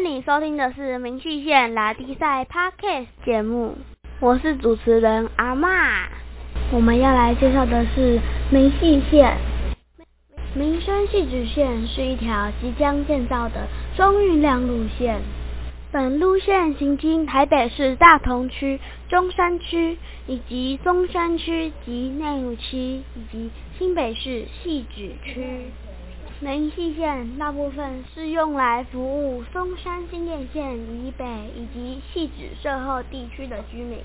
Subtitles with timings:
[0.00, 3.76] 你收听的是明细线拉力赛 Podcast 节目，
[4.20, 6.08] 我是主持人阿妈。
[6.72, 8.18] 我们要来介绍的是
[8.50, 9.36] 明细线。
[10.54, 15.20] 民生细致线是一条即将建造的中运量路线。
[15.92, 22.76] 本路线行经台北市大同区、中山区以及松山区及内陆区，
[23.14, 25.66] 以及新北市汐止区。
[26.40, 33.98] 明溪线大部分是用来服务松山新店线以北以及汐止社后地区的居民。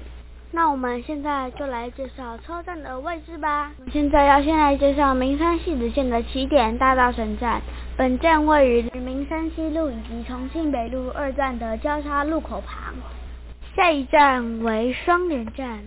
[0.52, 3.72] 那我们现在就来介绍车站的位置吧。
[3.92, 7.62] 现在要先来介绍名山汐止线的起点大道城站。
[7.98, 12.94] 本站位于名山西路以及重庆北路二站的交叉路口旁。
[13.76, 15.80] 下一站为双连站。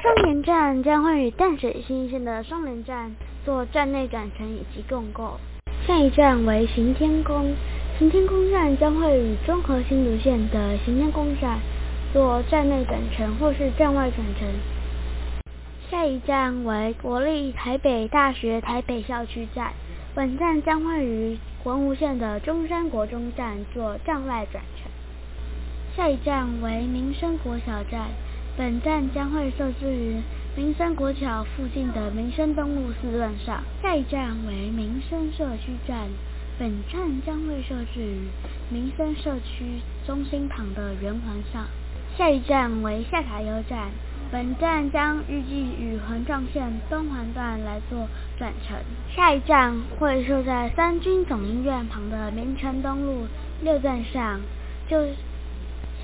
[0.00, 5.38] 双连站将会与淡水新线的双连站做站内转乘以及共构。
[5.86, 7.54] 下一站为行天宫。
[7.96, 11.60] 行天宫站将会与中和新竹线的行天宫站。
[12.12, 14.48] 做站内转乘或是站外转乘。
[15.90, 19.72] 下一站为国立台北大学台北校区站，
[20.14, 24.90] 本站将会于文湖线的中山国中站做站外转乘。
[25.96, 28.08] 下一站为民生国小站，
[28.56, 30.16] 本站将会设置于
[30.56, 33.62] 民生国桥附近的民生东路四段上。
[33.82, 36.08] 下一站为民生社区站，
[36.58, 38.20] 本站将会设置于
[38.70, 41.66] 民生社区中心旁的圆环上。
[42.16, 43.90] 下一站为下塔悠站，
[44.32, 48.78] 本站将预计与环状线东环段来做转乘。
[49.14, 53.26] 下一站会设在三军总医院旁的民权东路
[53.60, 54.40] 六段上，
[54.88, 55.04] 就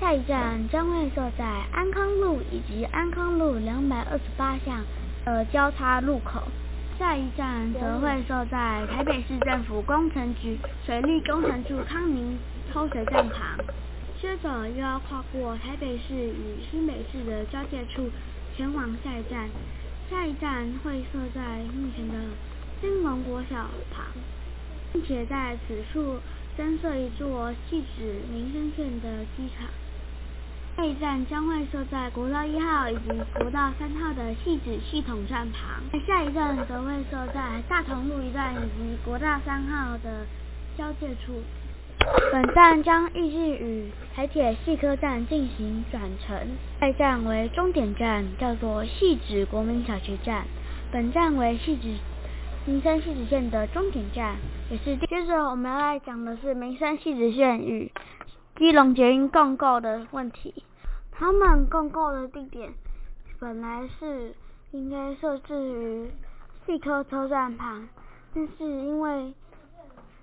[0.03, 4.81] 下一站将会设在安康路以及安康路两百二十八巷
[5.23, 6.43] 的交叉路口。
[6.99, 12.37] 下一站则会设在台北市政府工程局水利工程处康宁
[12.73, 13.57] 抽水站旁。
[14.21, 18.09] 接着又要跨过台北市与新北市的交界处，
[18.57, 19.47] 前往下一站。
[20.11, 22.15] 下一站会设在目前的
[22.81, 23.55] 金龙国小
[23.89, 24.03] 旁，
[24.91, 26.17] 并且在此处
[26.57, 29.69] 增设一座汐止民生线的机场。
[30.75, 35.83] 下一站将会设在国道一号以及国道三号的汐止系统站旁。
[36.07, 40.25] 下一站则会设在大同路一段以及国道三号的
[40.77, 41.41] 交界处。
[42.31, 46.35] 本站将预计与台铁细科站进行转乘。
[46.81, 50.45] 下一站为终点站，叫做汐止国民小学站。
[50.91, 51.93] 本站为汐止
[52.65, 54.35] 民生汐止线的终点站，
[54.71, 54.97] 也是。
[55.07, 57.91] 接着我们要来讲的是民生汐止线与
[58.57, 60.63] 基隆捷运共构的问题。
[61.11, 62.73] 他们共构的地点
[63.39, 64.33] 本来是
[64.71, 66.11] 应该设置于
[66.65, 67.87] 细科车站旁，
[68.33, 69.33] 但是因为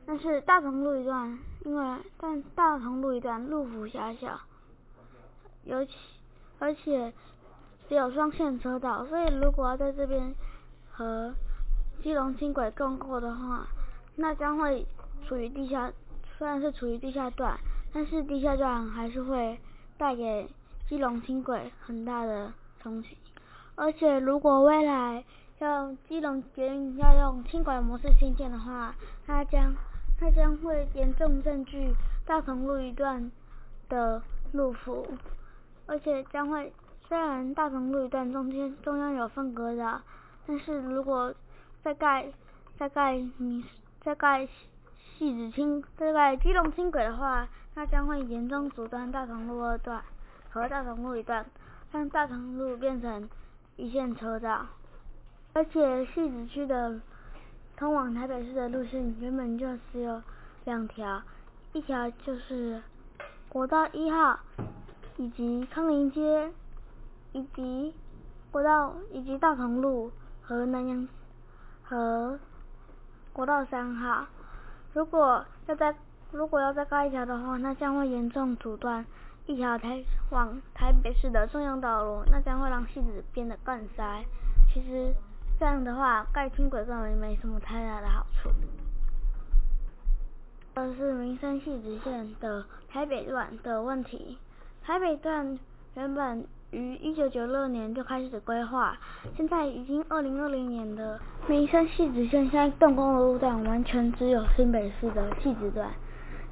[0.06, 1.38] 但是大同路一段。
[1.62, 4.40] 因为但大同路一段路幅狭小，
[5.64, 5.92] 尤其
[6.58, 7.12] 而且
[7.86, 10.34] 只有双线车道，所以如果要在这边
[10.90, 11.34] 和
[12.02, 13.66] 基隆轻轨共构的话，
[14.16, 14.86] 那将会
[15.28, 15.92] 处于地下，
[16.38, 17.60] 虽然是处于地下段，
[17.92, 19.58] 但是地下段还是会
[19.98, 20.48] 带给
[20.88, 23.16] 基隆轻轨很大的冲击。
[23.74, 25.24] 而且如果未来
[25.58, 28.94] 要基隆捷运要用轻轨模式新建的话，
[29.26, 29.74] 它将
[30.18, 31.92] 它将会严重占据
[32.26, 33.30] 大同路一段
[33.88, 34.22] 的
[34.52, 35.06] 路幅，
[35.86, 36.72] 而且将会
[37.08, 40.00] 虽然大同路一段中间中央有分隔的，
[40.46, 41.34] 但是如果
[41.82, 42.28] 再盖
[42.78, 43.64] 再盖你
[44.00, 44.46] 再盖
[45.18, 47.48] 细子轻再盖基隆轻轨的话，
[47.80, 50.02] 它将会严重阻断大同路二段
[50.50, 51.46] 和大同路一段，
[51.90, 53.26] 让大同路变成
[53.76, 54.66] 一线车道，
[55.54, 57.00] 而且细子区的。
[57.78, 60.22] 通往台北市的路线原本就只有
[60.66, 61.22] 两条，
[61.72, 62.82] 一条就是
[63.48, 64.38] 国道一号，
[65.16, 66.52] 以及康宁街，
[67.32, 67.94] 以及
[68.50, 70.12] 国道以及大同路
[70.42, 71.08] 和南洋
[71.82, 72.38] 和
[73.32, 74.26] 国道三号。
[74.92, 75.96] 如果要在
[76.32, 79.04] 如果要再盖一条的话，那将会严重阻断
[79.46, 84.24] 一条台往台北市的重要道路，那将会让戏子变得更塞。
[84.72, 85.12] 其实。
[85.58, 88.48] 这样的话，盖轻轨根本没什么太大的好处。
[90.74, 94.38] 这是民生系直线的台北段的问题。
[94.82, 95.58] 台北段
[95.96, 98.96] 原本于一九九六年就开始规划，
[99.36, 105.90] 现在已经二零二零年的民生系直线现在动工的路段完全只有新北市的系直段。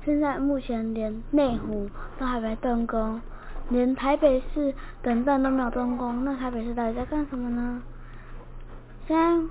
[0.09, 1.87] 现在目前连内湖
[2.19, 3.21] 都还没动工，
[3.69, 7.83] 连台北市等站都没有动工，那台北市到底在干什么呢？
[9.07, 9.47] 现在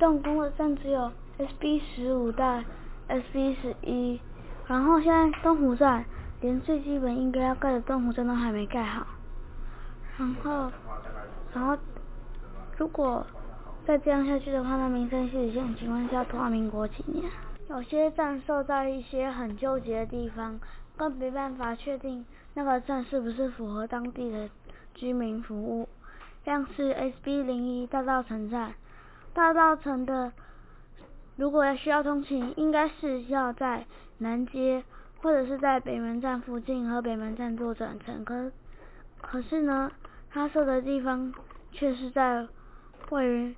[0.00, 2.60] 动工的站只有 S B 十五到
[3.06, 4.20] S B 十一，
[4.66, 6.04] 然后现在东湖站
[6.40, 9.06] 连最基本应该要盖的东湖站都还没盖好。
[10.18, 10.72] 然后，
[11.54, 11.78] 然后，
[12.76, 13.24] 如果
[13.86, 17.30] 再这样下去的话，那民生戏子线请问是要拖到民国几年？
[17.70, 20.58] 有些站设在一些很纠结的地方，
[20.96, 24.50] 更没办法确定那个站是不是符合当地的
[24.92, 25.88] 居民服务。
[26.44, 28.74] 像是 SB 零一大道城站，
[29.32, 30.32] 大道城的
[31.36, 33.86] 如果要需要通勤，应该是要在
[34.18, 34.82] 南街
[35.22, 38.24] 或者是在北门站附近和北门站做转乘。
[38.24, 38.50] 可
[39.20, 39.92] 可是呢，
[40.28, 41.32] 它设的地方
[41.70, 42.48] 却是在
[43.10, 43.54] 位于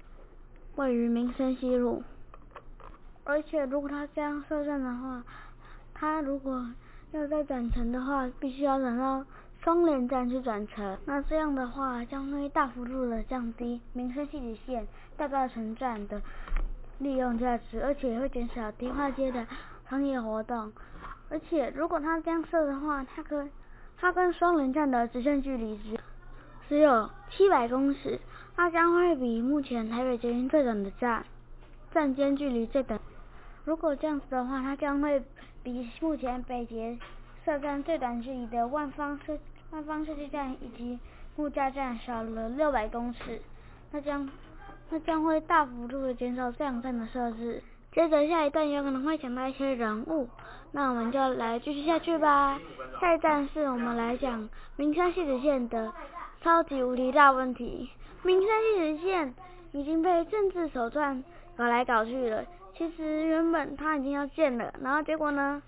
[0.76, 2.02] 位于民生西路。
[3.24, 5.22] 而且，如果他这样设站的话，
[5.94, 6.66] 他如果
[7.12, 9.24] 要再转乘的话，必须要等到
[9.62, 10.98] 双连站去转乘。
[11.06, 14.86] 那这样的话，将会大幅度的降低民生戏子线
[15.16, 16.20] 大道城站的
[16.98, 19.46] 利用价值，而且会减少迪化街的
[19.88, 20.72] 商业活动。
[21.30, 23.50] 而且，如果他这样设的话，它跟
[23.98, 26.00] 它跟双连站的直线距离只
[26.68, 28.18] 只有七百公尺，
[28.56, 31.24] 它将会比目前台北捷运最短的站
[31.94, 32.98] 站间距离最短。
[33.64, 35.22] 如果这样子的话，它将会
[35.62, 36.98] 比目前北捷
[37.44, 39.38] 设站最短距离的万方设
[39.70, 40.98] 万方设计站以及
[41.36, 43.40] 木栅站少了六百公尺，
[43.92, 44.28] 那将
[44.90, 47.62] 那将会大幅度的减少这两站的设置。
[47.92, 50.28] 接着下一段有可能会讲到一些人物，
[50.72, 52.58] 那我们就来继续下去吧。
[53.00, 55.92] 下一站是我们来讲民生戏子线的
[56.42, 57.90] 超级无敌大问题。
[58.22, 59.34] 民生戏子线
[59.72, 61.22] 已经被政治手段
[61.56, 62.44] 搞来搞去了。
[62.82, 65.62] 其实原本他已经要建了，然后结果呢？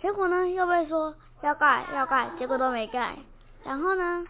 [0.00, 3.16] 结果呢又被说要盖要盖，结果都没盖。
[3.64, 4.24] 然后呢，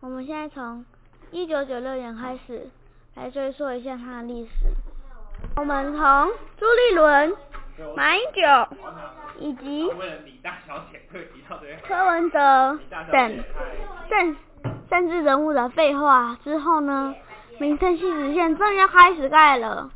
[0.00, 0.82] 我们现在从
[1.30, 2.70] 一九九六年开始
[3.14, 4.52] 来追溯一下它的历史。
[5.56, 7.36] 我们从朱立伦、
[7.94, 8.76] 马英九
[9.38, 9.90] 以及
[11.86, 12.78] 柯文哲
[13.10, 13.44] 等
[14.08, 14.36] 政
[14.88, 17.14] 政治人物的废话之后呢，
[17.58, 19.90] 民生西子线终于要开始盖了。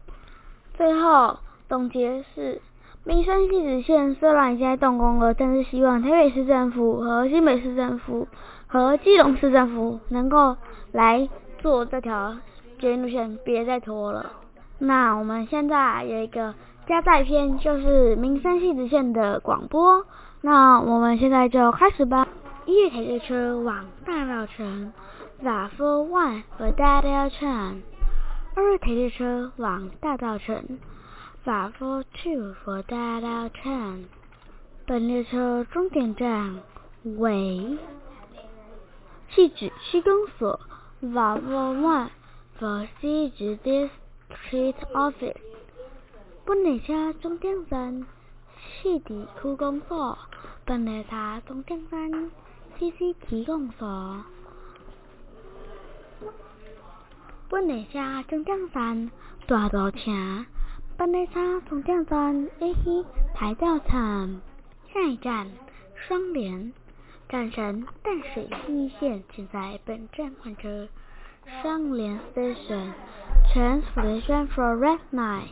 [0.77, 2.61] 最后总结是，
[3.05, 8.29] 民生西子线虽然已经在动工了，但是希望台北市政府和新北市政府
[8.69, 10.57] 和基隆市政府能够
[10.93, 11.29] 来
[11.59, 12.37] 做这条
[12.79, 14.33] 捷运路线，别再拖了。
[14.79, 16.55] 那我们现在有一个
[16.87, 20.05] 加载篇，就是民生西子线的广播。
[20.43, 22.29] 那我们现在就开始吧。
[22.67, 24.93] 一月台列车往大稻城
[25.41, 27.83] ，The Four One 和大稻城。
[28.55, 30.79] 二月台列车往大稻城
[31.47, 34.07] ，The Four Two 和大稻城。
[34.85, 36.61] 本列车终点站
[37.05, 37.79] 为
[39.31, 40.59] 汐止区公所
[40.99, 42.09] ，The Four One
[42.59, 45.37] 和汐止 District Office。
[46.45, 48.05] 本列车终点站
[48.83, 50.19] 汐止区公所，
[50.65, 52.11] 本列车终点站
[52.77, 54.25] 汐止区公所。
[57.49, 59.11] 本列车终点站
[59.47, 60.45] 大稻埕，
[60.99, 63.05] 本列车终点站会去
[63.39, 64.39] 大稻埕。
[64.95, 65.47] 下一站
[65.95, 66.73] 双连，
[67.29, 70.89] 转乘淡水新一线，请在本站换车。
[71.61, 72.93] 双连 Station
[73.53, 75.49] Transportation for Red Line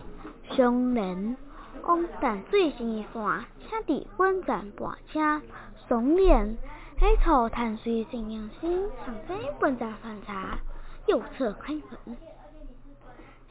[0.57, 1.37] 双连
[1.83, 5.43] 往淡水新一线，请伫本站换车。
[5.87, 6.57] 双连
[6.99, 8.71] 喺坐淡水新阳线，
[9.05, 10.33] 请在本站换车。
[11.07, 12.17] 右侧开门。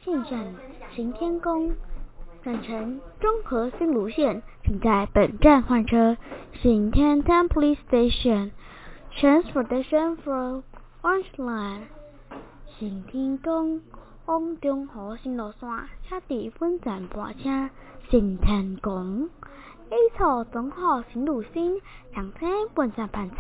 [0.03, 0.53] 进站
[0.93, 1.71] 行天宫，
[2.43, 6.17] 转乘中和新芦线，请在本站换车。
[6.61, 8.51] 行天 Temple Station
[9.13, 10.63] Transportation for
[11.01, 11.83] Orange Line。
[12.77, 13.81] 行天宫
[14.25, 15.69] 往中和新芦线，
[16.09, 17.69] 请伫本站换车。
[18.09, 19.29] 行天宫
[19.89, 21.79] ，A 座中和新芦线，
[22.13, 23.37] 请在本站换车。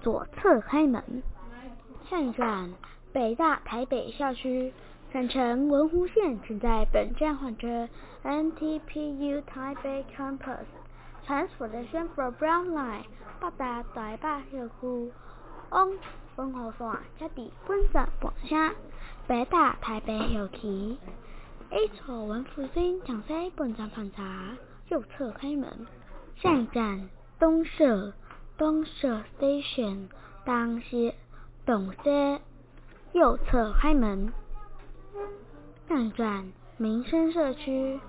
[0.00, 1.22] 左侧开门。
[2.08, 2.72] 下一站。
[3.12, 4.72] 北大台北校区，
[5.14, 7.88] 转乘文湖线，请在本站换车。
[8.24, 10.64] NTPU Taipei Campus
[11.24, 13.04] Transportation for Brown Line
[13.40, 15.12] 北大台北校区
[15.70, 15.92] 往
[16.34, 18.74] 文湖线，请伫本站换车。
[19.28, 20.96] 北大台北校区
[21.70, 24.20] ，A 座文湖线，请在本站换车。
[24.88, 25.86] 右侧开门。
[26.34, 28.12] 下一站东社，
[28.58, 30.08] 东社 Station，
[30.44, 31.14] 东西，
[31.64, 32.40] 东西。
[33.12, 34.32] 右侧开门。
[35.86, 38.00] 下一站民生社区，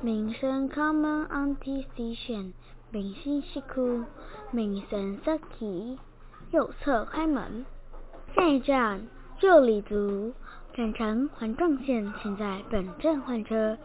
[0.00, 2.52] 民生 Common Anti Station，
[2.90, 4.04] 民生西区，
[4.52, 5.98] 民生社区。
[6.50, 7.66] 右侧开门。
[8.36, 10.32] 下一站旧里族，
[10.74, 13.76] 转乘环状线，请在本站换车。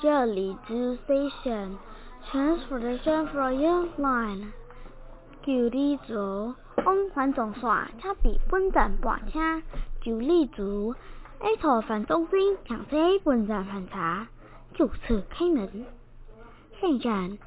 [0.00, 4.46] 旧里族 Station，Transportation for Young Line。
[5.42, 7.62] 九里竹往环状线
[8.00, 9.60] 车伫本站半车，
[10.00, 10.94] 九里竹
[11.40, 14.28] 下车环中心向西本站反查，
[14.76, 15.86] 右侧开门。
[16.80, 17.38] 下一站，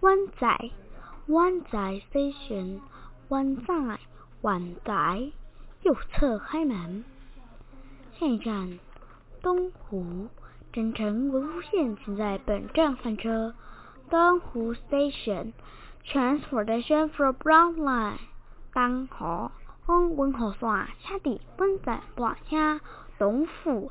[0.00, 0.70] 湾仔，
[1.26, 2.80] 湾仔 station，
[3.28, 3.98] 湾仔，
[4.40, 5.32] 湾仔，
[5.82, 7.04] 右侧开门。
[8.18, 8.78] 下一站，
[9.42, 10.28] 东湖，
[10.72, 13.54] 真诚文湖线，请在本站换车。
[14.10, 15.52] 东湖 station。
[16.04, 18.18] Transportation for Brown Line，
[18.74, 19.52] 东湖
[19.86, 22.80] 往文湖线车伫本站半车，
[23.18, 23.90] 东湖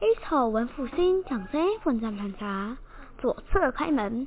[0.00, 2.76] 一号文湖线向西本站盘查，
[3.18, 4.26] 左侧开门。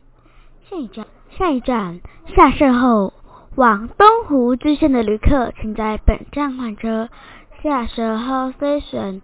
[0.69, 1.05] 下一站，
[1.37, 1.99] 下一站
[2.35, 3.13] 下车后
[3.55, 7.09] 往东湖支线的旅客，请在本站换车。
[7.63, 9.21] 下车后 station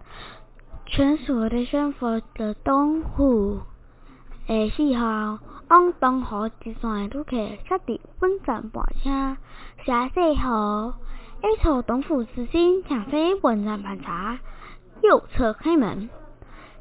[0.86, 3.60] Transportation for the 东湖
[4.46, 5.38] 下四号。
[5.68, 7.36] 往东湖支线的旅客，
[7.66, 9.38] 车伫本站半车，
[9.86, 10.92] 下四号
[11.40, 14.38] ，A 座东湖之星向西本站盘查，
[15.02, 16.08] 右侧开门。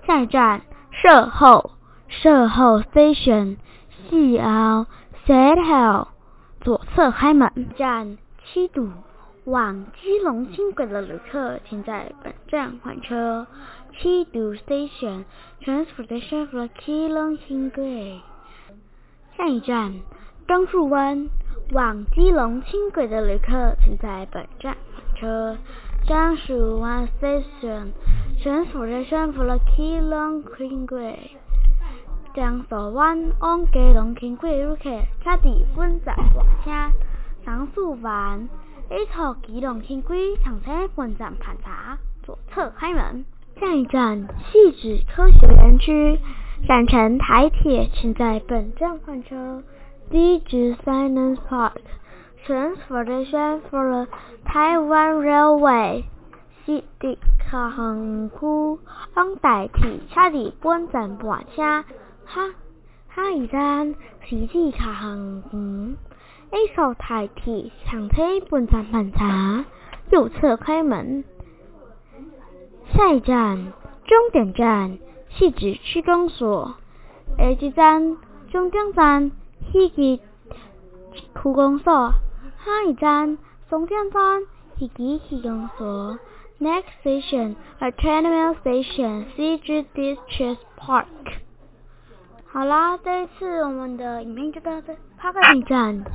[0.05, 0.61] 下一站，
[0.91, 1.71] 社后，
[2.07, 3.57] 社后 station，
[4.09, 4.85] 四号
[5.25, 6.07] ，set hill，
[6.61, 7.51] 左侧开门。
[7.75, 8.89] 站七堵，
[9.45, 13.47] 往基隆轻轨的旅客，请在本站换车。
[13.99, 18.21] 七堵 station，transportation for 基隆轻轨。
[19.37, 19.93] 下一站，
[20.47, 21.29] 樟树湾
[21.71, 25.57] 往基隆轻轨的旅客，请在本站换车。
[26.07, 27.91] 樟树湾 Station，
[28.39, 31.31] 全府的全府了基隆轻轨。
[32.33, 34.83] 樟树湾往基隆轻轨的旅客，
[35.23, 36.95] 车伫本站换车。
[37.45, 38.49] 樟树湾
[38.89, 43.23] 一号基隆轻轨上车本站盘查，左侧开门。
[43.59, 46.19] 下一站，戏子科学园区。
[46.67, 49.63] 转乘台铁，请在本站换车。
[50.09, 51.77] D G Science Park
[52.45, 54.07] Transportation for the
[54.45, 56.03] Taiwan Railway。
[56.65, 58.35] 西地卡航区
[59.15, 61.83] 往台铁车伫本站换车。
[62.25, 62.49] 哈
[63.15, 63.95] 下一站
[64.25, 65.97] 西地卡航区，
[66.51, 69.65] 一号台铁上车本站盘查，
[70.09, 71.23] 右侧开门。
[72.93, 73.73] 下一站
[74.05, 74.97] 终点站。
[75.33, 76.75] 戏子区公所，
[77.37, 78.17] 下一站
[78.51, 79.31] 终点站
[79.71, 80.23] 戏子
[81.15, 82.11] 区公所，
[82.63, 83.37] 下一站
[83.69, 84.41] 终点站
[84.77, 86.17] 戏子区公所。
[86.59, 91.05] Next station, a terminal station, CG District Park。
[92.45, 96.05] 好啦，这一次我们的影片就到这，下个站。